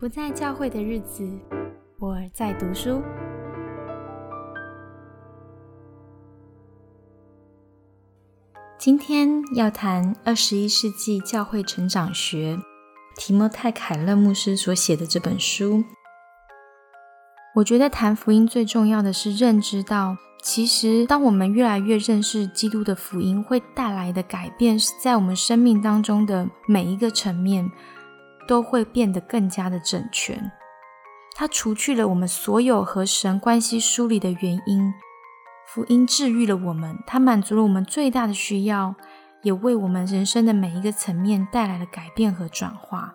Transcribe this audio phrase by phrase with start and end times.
[0.00, 1.30] 不在教会的日子，
[1.98, 3.02] 我在读书。
[8.78, 12.58] 今天要谈二十一世纪教会成长学，
[13.18, 15.84] 提摩太·凯勒牧师所写的这本书。
[17.56, 27.70] 我觉得谈福音最重要的是认知到，其实当我们越来越认识基督的福音，会带来的改变是在我们生命当中的每一个层面。
[28.50, 30.50] 都会变得更加的整全。
[31.36, 34.92] 它除去了我们所有和神关系疏离的原因，
[35.68, 38.96] 福音治愈了我们，它满足了我们最大的需要，
[39.44, 43.14] 也为我们人生的每一个层面带来了改变和转化。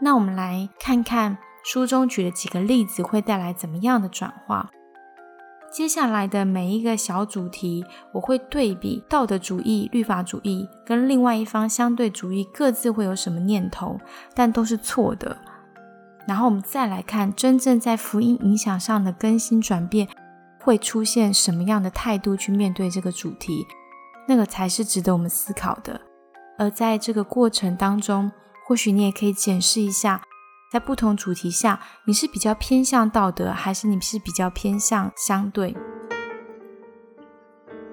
[0.00, 4.70] 那我们来看看书中举的几个例子，会带来怎么样的转化？
[5.74, 13.98] 接下来的每一个小主题，我会对比道德主义、律法主义跟另外一方相对主义各自会有什么念头，
[14.36, 15.36] 但都是错的。
[16.28, 20.06] 然后我们再来看真正在福音影响上的更新转变，
[20.60, 23.66] 会出现什么样的态度去面对这个主题，
[24.28, 26.00] 那个才是值得我们思考的。
[26.56, 28.30] 而在这个过程当中，
[28.64, 30.22] 或许你也可以检视一下。
[30.74, 35.76] 在不同主题下，你是比较偏向道德，还是你是比较偏向相对？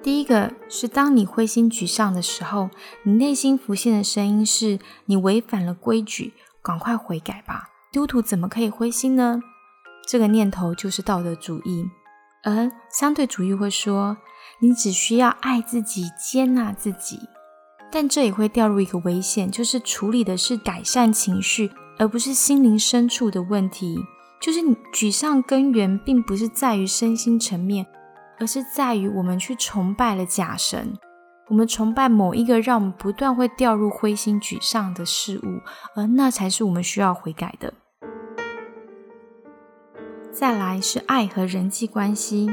[0.02, 2.70] 第一个是，当你灰心沮丧的时候，
[3.04, 7.68] 你内心浮现的声音是：你违反了规矩，赶快悔改吧！
[7.92, 9.40] 基督徒怎么可以灰心呢？
[10.04, 11.88] 这个念头就是道德主义，
[12.42, 14.16] 而相对主义会说：
[14.60, 17.20] 你只需要爱自己，接纳自己。
[17.92, 21.70] 但这也会掉入一个危险，就是处理的是改善情绪。
[22.02, 23.96] 而不是心灵深处的问题，
[24.40, 27.86] 就是你沮丧根源并不是在于身心层面，
[28.40, 30.98] 而是在于我们去崇拜了假神，
[31.48, 35.60] 我们崇拜某一个让我们不断会掉入灰心沮丧的事物，
[35.94, 37.72] 而那才是我们需要悔改的。
[40.32, 42.50] 再来是爱和人际关系，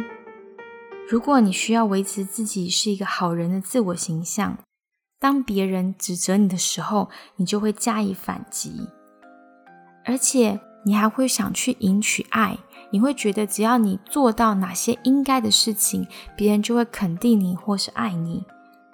[1.09, 4.59] 如果你需要维持自己是一个好人的自我形象，
[5.19, 8.87] 当别人指责你的时候，你就会加以反击。
[10.09, 12.57] 而且你还会想去赢取爱，
[12.89, 18.43] 你会觉得只要你做到哪些应该的事情，别人就会肯定你或是爱你。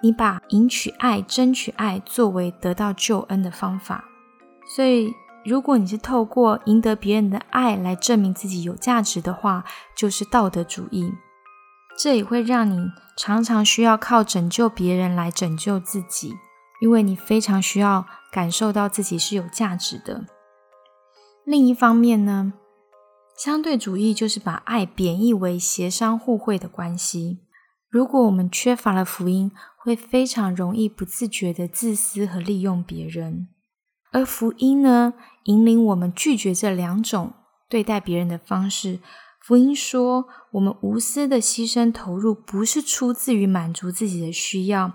[0.02, 4.04] 你把赢取爱、争取爱作为得到救恩的方法。
[4.76, 5.14] 所以，
[5.46, 9.64] 如果你是透过赢得别人的爱来证明自己有价值的话，
[9.96, 11.14] 就是道德主义。
[11.98, 16.34] 这也会让你常常需要靠拯救别人来拯救自己，
[16.82, 20.26] 因为你非常需要感受到自己是有价值的。
[21.46, 22.54] 另一方面呢，
[23.38, 27.42] 相对主义就是把爱贬义为协商互惠的关系。
[27.88, 33.50] 如果我们缺乏了福音，会非常容易不自觉的自私和利用别人。
[34.12, 35.14] 而福音呢，
[35.44, 37.34] 引领我们拒绝这两种
[37.70, 39.00] 对待别人的方式。
[39.40, 44.94] 福音说，我们无私的牺牲投入，不是出自于满足自己的需要，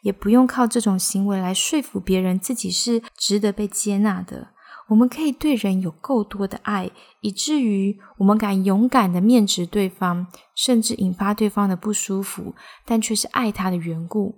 [0.00, 4.54] 也不用靠这种行为来说服别人自己是值得被接纳的。
[4.90, 6.90] 我们可以对人有够多的爱，
[7.20, 14.34] 以至于我们敢勇敢的面直对方，甚至引发对方的不舒服，但却是爱他的缘故。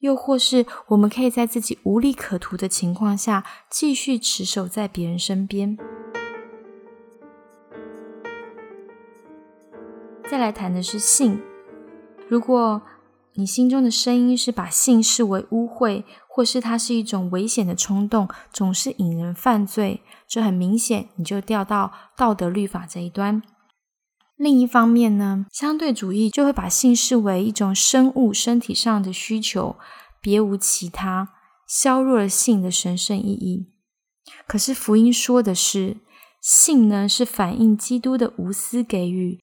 [0.00, 5.78] 又或是我们可以在自己无利可图的情况下，继续持守在别人身边。
[10.28, 11.40] 再来谈的是性，
[12.28, 12.82] 如果
[13.34, 16.02] 你心中的声音是把性视为污秽。
[16.38, 23.42] 或是它是一种危险的冲动，总是引人犯罪，这很明显，你就掉到道德律法这一端。
[24.36, 29.74] 另一方面呢，相对主义就会把性视为一种生物身体上的需求，
[30.20, 31.30] 别无其他，
[31.66, 33.72] 削弱了性的神圣意义。
[34.46, 35.96] 可是福音说的是，
[36.40, 39.40] 性呢是反映基督的无私给予，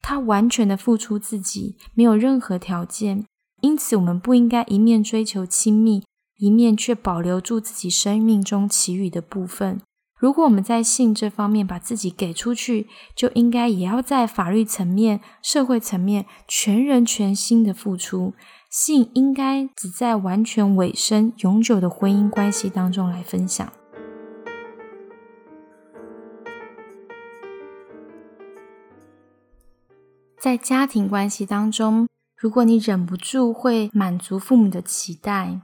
[0.00, 3.26] 他完全的付出自己，没有任何条件。
[3.60, 6.04] 因此，我们不应该一面追求亲密，
[6.36, 9.80] 一面却保留住自己生命中其余的部分。
[10.16, 18.34] 如果我们在性这方面把自己给出去，就应该也要在法律层面、社会层面全人全心的付出。
[18.70, 23.72] 性应该只在完全委身、永久的婚姻关系当中来分享。
[30.38, 32.08] 在家庭关系当中。
[32.38, 35.60] 如果你忍不住会满足父母的期待，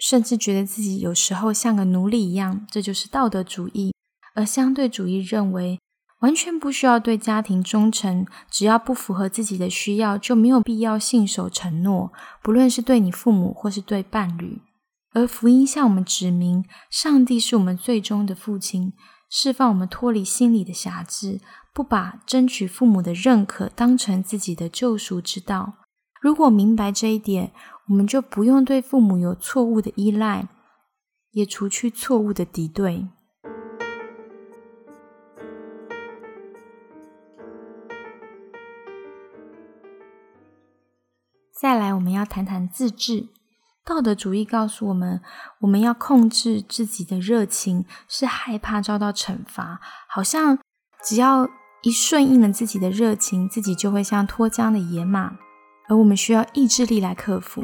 [0.00, 3.92] 甚至觉得自己有时候像个奴隶一样，这就是道德主义。
[4.34, 5.78] 而相对主义认为，
[6.20, 12.10] 完全不需要对家庭忠诚，只要不符合自己的需要，就没有必要信守承诺，
[12.42, 14.62] 不论是对你父母或是对伴侣。
[15.12, 18.92] 而福音向我们指明，上帝是我们最终的父亲，
[19.30, 21.40] 释放我们脱离心理的辖制，
[21.76, 25.74] 不把争取父母的认可当成自己的救赎之道。
[26.22, 27.52] 如果明白这一点，
[27.88, 30.48] 我们就不用对父母有错误的依赖，
[31.32, 33.06] 也除去错误的敌对。
[41.60, 43.28] 再来，我们要谈谈自治。
[43.84, 45.20] 道德主义告诉我们，
[45.60, 49.78] 我们要控制自己的热情，是害怕遭到惩罚。
[50.08, 50.58] 好像
[51.02, 51.46] 只要
[51.82, 55.36] 一顺应了自己的热情，自己就会像脱缰的野马，
[55.88, 57.62] 而我们需要意志力来克服。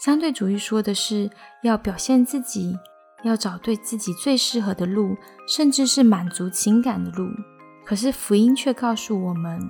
[0.00, 1.30] 相对主义说的是
[1.62, 2.76] 要表现自己，
[3.22, 5.16] 要找对自己最适合的路，
[5.48, 7.28] 甚至是满足情感的路。
[7.84, 9.60] 可是福音却告诉我们。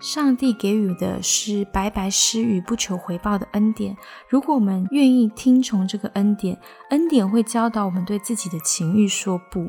[0.00, 3.94] 上帝给予的是白白施予、不求回报的恩典。
[4.30, 9.68] 如果我们愿意听从这个恩典，恩典会教导我们对自己的情欲说不，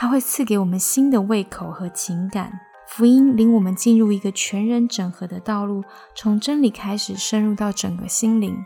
[0.00, 2.58] 它会赐给我们新的胃口和情感。
[2.88, 5.84] 福音领我们进入一个全人整合的道路，
[6.16, 8.56] 从真理开始，深入到整个心灵。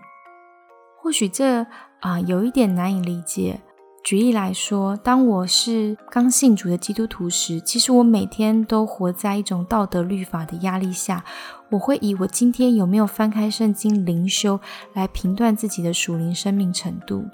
[1.03, 1.67] 或许这
[1.99, 3.61] 啊有一点难以理解。
[4.05, 11.25] 举例来说，当我是刚信主的基督徒时，其实我每天都活在一种道德律法的压力下。
[11.71, 14.61] 我会以我今天有没有翻开圣经灵修
[14.93, 17.25] 来评断自己的属灵生命程度。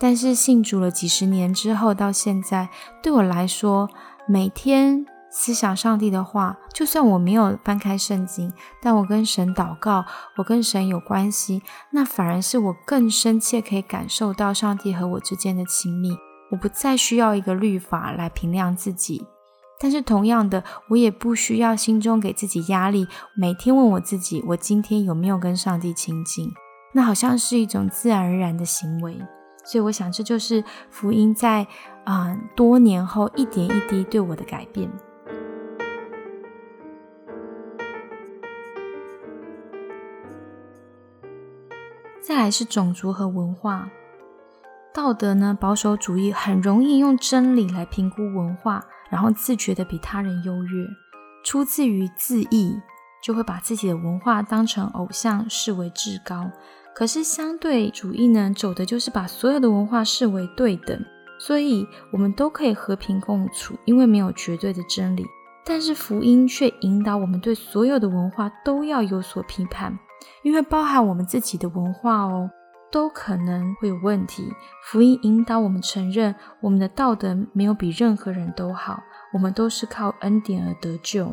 [0.00, 2.68] 但是信主了几十年之后，到现在
[3.02, 3.88] 对我来说，
[4.26, 5.06] 每天。
[5.30, 8.50] 思想上帝的话，就算我没有翻开圣经，
[8.80, 10.02] 但我跟神祷告，
[10.38, 11.62] 我跟神有关系，
[11.92, 16.16] 那反而是我更深切可以感受到上帝和我之间的亲密。
[16.50, 19.26] 我不再需要一个律法来评量自己，
[19.78, 23.06] 但是同样的，我也不需要心中给自己压力，
[23.36, 26.50] 每天问我自己，我今天有没有跟上帝亲近？
[26.94, 29.14] 那好像是一种自然而然的行为。
[29.68, 31.66] 所以我想，这就是福音在
[32.04, 34.90] 啊多年后一点一滴对我的改变。
[42.22, 43.90] 再来是种族和文化
[44.94, 45.56] 道德呢？
[45.60, 50.86] 保守主义很容易用真理来评估文化，然后自觉的比他人优越，
[51.44, 52.80] 出自于自义，
[53.22, 56.50] 就会把自己的文化当成偶像，视为至高。
[56.98, 61.00] 可是相对主义呢，走的就是把所有的文化视为对等，
[61.38, 65.24] 所以我们都可以和平共处，因为没有绝对的真理。
[65.64, 69.96] 但是福音却引导我们对所有的文化都要有所批判。
[70.42, 72.50] 因为包含我们自己的文化哦，
[72.90, 74.52] 都可能会有问题。
[74.82, 79.00] 福音引导我们承认，我们的道德没有比任何人都好，
[79.32, 81.32] 我们都是靠恩典而得救。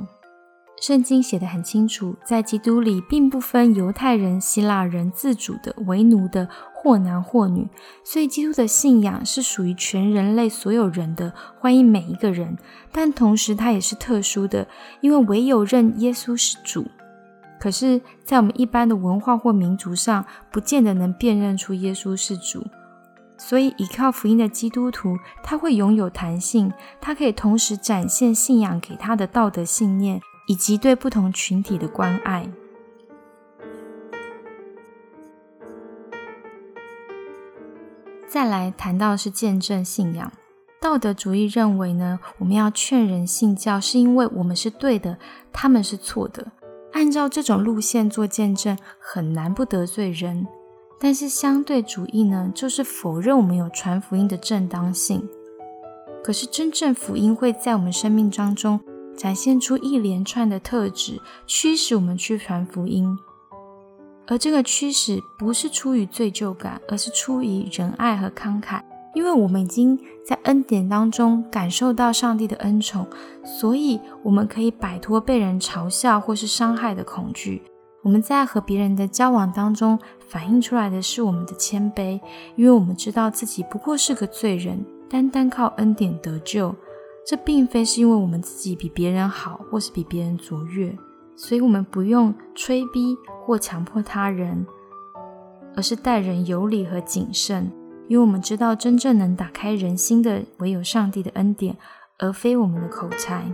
[0.81, 7.67] 圣经写得很清楚，在基督里并不分犹太人、希腊人、自主的、为奴的，或男或女。
[8.03, 12.57] 所以，基督的信仰是属于全人类所有人的，欢迎每一个人。
[12.91, 14.67] 但同时，它也是特殊的，
[15.01, 16.85] 因为唯有认耶稣是主。
[17.57, 22.63] 可是，在我们一般的文化或民族上，不见得能辨认出耶稣是主。
[23.37, 32.49] 所以，依靠福音的基督徒，他会拥有弹性，他可以同时展现信仰给他的道德信念，以及对不同群体的关爱。
[38.27, 40.31] 再来谈到是见证信仰，
[40.81, 45.17] 道德主义认为呢，我们要劝人信教，是因为我们是对的，
[45.53, 46.51] 他们是错的。
[46.91, 50.45] 按照这种路线做见证，很难不得罪人。
[50.99, 55.27] 但是相对主义呢，就是否认我们有传福音的正当性。
[56.23, 58.79] 可是真正福音会在我们生命当中
[59.15, 63.17] 展现出一连串的特质，驱使我们去传福音。
[64.27, 68.81] 而这个驱使不是出于罪疚感，而是出于仁爱和慷慨。
[69.13, 73.07] 因为我们已经在恩典当中感受到上帝的恩宠，
[73.45, 77.61] 所以我们可以摆脱被人嘲笑或是伤害的恐惧。
[78.01, 82.19] 我们在和别人的交往当中反映出来的是我们的谦卑，
[82.57, 86.75] 因为我们知道自己不过是个罪人，单单靠恩典得救。
[87.27, 90.95] 这并非是因为我们自己比别人好，或是比别人卓越，
[91.35, 94.63] 所以我们不用吹逼或强迫他人，
[95.75, 97.71] 而是待人有礼和谨慎。
[98.07, 101.75] 因为我们知道，真正能打开人心的，唯有上帝的恩典，
[102.19, 103.51] 而非我们的口才。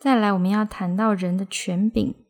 [0.00, 2.21] 再来，我们要谈到人的权柄。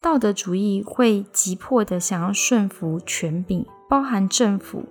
[0.00, 4.84] 道德主义会急迫的想要顺服权柄，包含政府、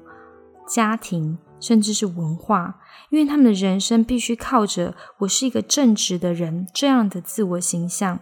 [0.68, 8.20] 家庭、甚至是文化，因为他们的人生必须靠着“我是一个正直的人”这样的自我形象。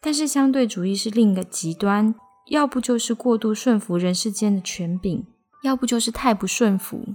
[0.00, 2.14] 但是相对主义是另一个极端，
[2.48, 5.24] 要不就是过度顺服人世间的权柄，
[5.62, 7.14] 要不就是太不顺服，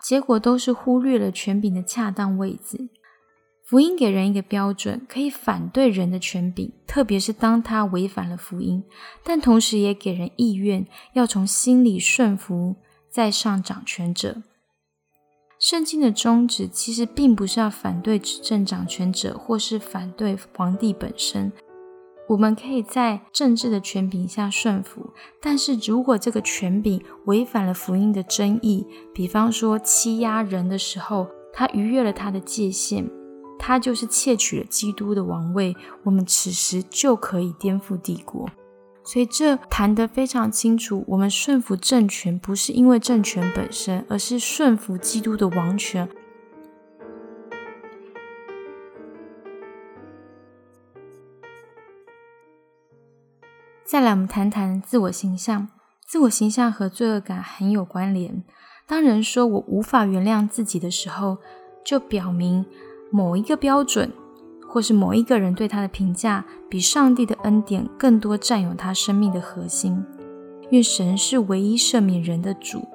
[0.00, 2.88] 结果都是忽略了权柄的恰当位置。
[3.68, 8.82] 福音给人一个标准，可以反对人的权柄，特别是当他违反了福音，
[9.22, 12.76] 但同时也给人意愿，要从心里顺服
[13.10, 14.42] 在上掌权者。
[15.58, 21.52] 圣经的宗旨其实并不是要反对执政掌权者，或是反对皇帝本身。
[22.26, 25.10] 我们可以在政治的权柄下顺服，
[25.42, 33.06] 但是如果这个权柄违反了福音的真意，比方说欺压人的时候，他逾越了他的界限。
[33.58, 38.48] 他就是窃取了基督的王位，我们此时就可以颠覆帝国。
[39.04, 46.08] 所以这谈得非常清楚，我们顺服政权不是因为政权本身，而是顺服基督的王权。
[53.84, 55.68] 再来，我们谈谈自我形象。
[56.06, 58.44] 自我形象和罪恶感很有关联。
[58.86, 61.38] 当人说我无法原谅自己的时候，
[61.82, 62.66] 就表明。
[63.10, 64.12] 某一个标准，
[64.68, 70.04] 或是某一个人对他的评价，比上帝的恩典更多占有他生命的核心。
[70.70, 72.86] 因为神是唯一赦免人的主。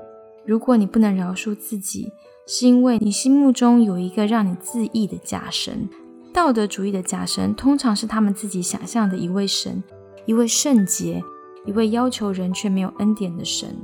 [0.45, 2.11] 如果你不能饶恕自己，
[2.45, 5.89] 是因为你心目中有一个让你自义的假神。
[6.31, 9.83] 道德主义的假神，通常是他们自己想象的一位神，
[10.25, 11.23] 一位圣洁，
[11.65, 13.75] 一位要求人却没有恩典的神。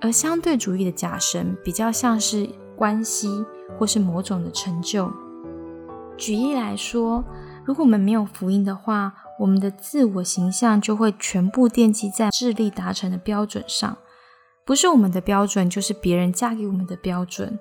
[0.00, 3.44] 而相对主义的假神，比较像是关系。
[3.78, 5.12] 或是某种的成就。
[6.16, 7.22] 举例来说，
[7.64, 13.98] 如果我们没有福音的话，我们的自我形象就会全部奠基在智力达成的标准上，
[14.64, 17.58] 不是我们的标准，就是别人嫁给我们的标准。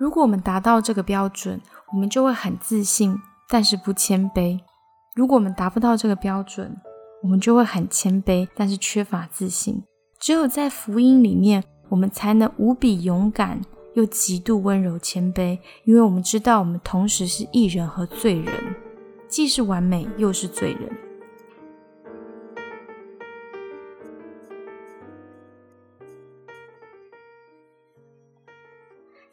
[0.00, 1.60] 如果我们达到这个标准，
[1.92, 3.16] 我们就会很自信，
[3.48, 4.58] 但是不谦卑；
[5.14, 6.76] 如果我们达不到这个标准，
[7.22, 9.84] 我们就会很谦卑，但是缺乏自信。
[10.18, 13.60] 只有在福音里面，我们才能无比勇敢。
[13.94, 18.52] 又极度温柔谦卑，因为我们知道我们同时是艺人和罪人，
[19.28, 20.90] 既是完美又是罪人。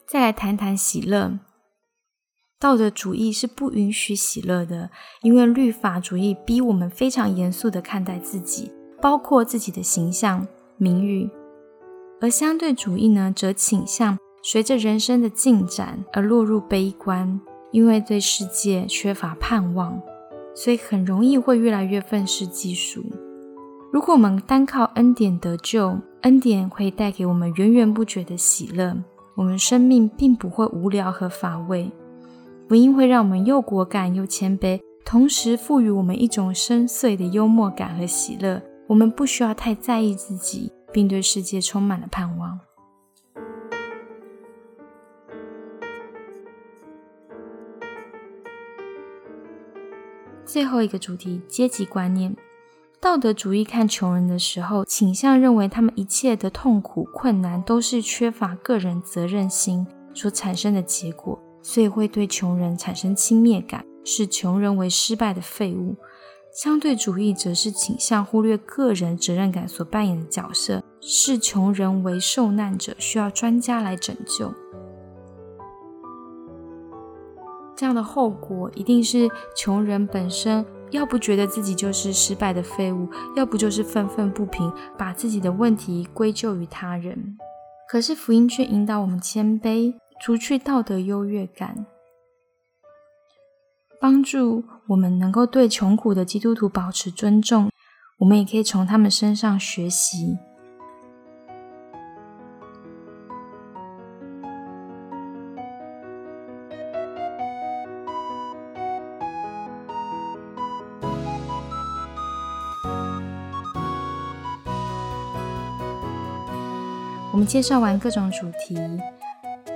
[0.06, 1.40] 再来谈谈喜乐，
[2.60, 4.90] 道德主义是不允许喜乐的，
[5.22, 11.30] 因为律法主义逼我们非常严肃的看待自己，包括自己的形象、名誉，
[12.20, 14.18] 而相对主义呢，则倾向。
[14.44, 20.00] 随着人生的进展而落入悲观，因为对世界缺乏盼望，
[20.52, 23.04] 所以很容易会越来越愤世嫉俗。
[23.92, 28.96] 如果我们单靠恩典得救，恩典会带给我们源源不绝的喜乐，
[29.36, 31.90] 我们生命并不会无聊和乏味。
[32.68, 38.60] 福音会让我们又果敢又谦卑，同时赋予我们一种深邃的幽默感和喜乐。
[38.88, 42.58] 我们不需要太在意自己，并对世界充满了盼望。
[50.52, 52.36] 最后一个主题：阶级观念。
[53.00, 65.96] 道德主义看穷人的时候，倾向认为他们一切的痛苦、困难都是缺乏个人责任心所产生的结果，所以会对穷人产生轻蔑感，视穷人为失败的废物。
[66.54, 74.52] 相对主义则是倾向忽略个人责任感所扮演的角色，视穷人为受难者，需要专家来拯救。
[77.82, 87.36] 这样的后果一定是穷人本身，要不觉得自己就是失败的废物，要不就是愤愤不平，把自己的问题归咎于他人。
[87.90, 91.84] 可是福音却引导我们谦卑，除去道德优越感，
[94.00, 97.68] 帮助我们能够对穷苦的基督徒保持尊重。
[98.20, 100.38] 我们也可以从他们身上学习。
[117.32, 118.76] 我们介绍完各种主题，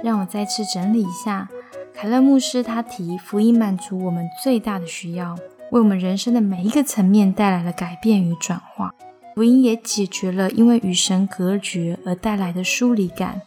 [0.04, 1.48] 让我再次整理一下。
[1.94, 5.34] 凯勒牧师他提福音满足我们最大的需要，
[5.70, 8.92] 为我们人生的每一个层面带来了改变与转化。
[9.34, 13.40] 福音也解决了因为与神隔绝而带来的疏离感。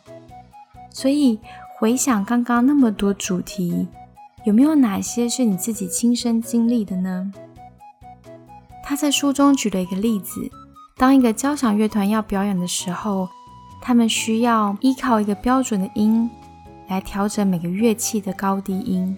[0.89, 1.39] 所以
[1.77, 3.87] 回想刚刚那么多主题，
[4.43, 7.31] 有没有哪些是你自己亲身经历的呢？
[8.83, 10.49] 他在书中举了一个例子：
[10.97, 13.29] 当一个交响乐团要表演的时候。
[13.81, 16.29] 他们需要依靠一个标准的音
[16.87, 19.17] 来调整每个乐器的高低音，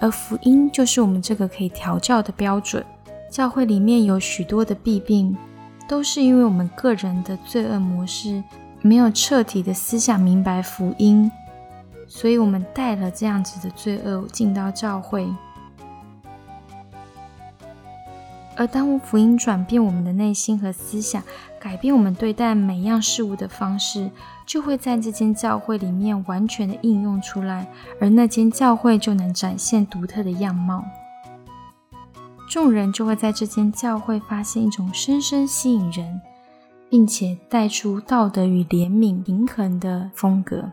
[0.00, 2.84] 而福音就是我们这个可以调教的标准。
[3.30, 5.36] 教会里面有许多的弊病，
[5.88, 8.42] 都是因为我们个人的罪恶模式
[8.82, 11.30] 没有彻底的思想明白福音，
[12.06, 15.26] 所以我们带了这样子的罪恶进到教会。
[18.56, 21.22] 而当福音转变我们的内心和思想，
[21.60, 24.10] 改变我们对待每样事物的方式，
[24.46, 27.68] 就会在这间教会里面完全的应用出来，
[28.00, 30.82] 而那间教会就能展现独特的样貌。
[32.48, 36.20] 众人就会在这间教会发现一种深深吸引人，
[36.88, 40.70] 并且带出道德与怜悯平衡的风格。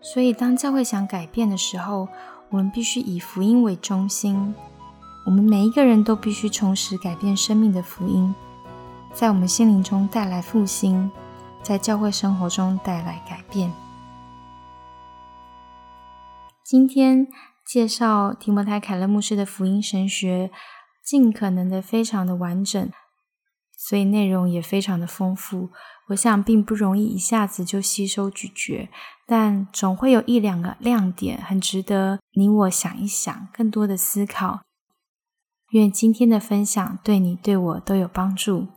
[0.00, 2.06] 所以，当教会想改变的时候，
[2.50, 4.54] 我们必须以福音为中心。
[5.26, 8.34] 我们每一个人都必须重拾改变生命的福音，
[9.10, 11.10] 在我们心灵中带来复兴，
[11.62, 13.72] 在教会生活中带来改变。
[16.62, 17.26] 今天
[17.66, 20.50] 介绍提摩太·凯勒牧师的福音神学，
[21.02, 22.90] 尽可能的非常的完整，
[23.78, 25.70] 所以内容也非常的丰富。
[26.08, 28.90] 我想并不容易一下子就吸收咀嚼，
[29.26, 34.60] 但总会有一两个亮点，很值得你我想一想，更多的思考。
[35.74, 38.68] 愿今天的分享对你、对我都有帮助。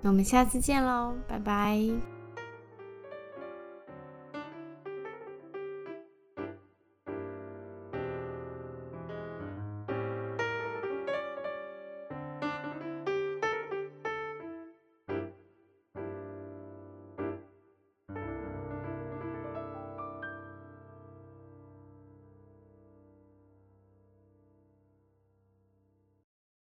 [0.00, 2.19] 那我们下次见喽，拜拜。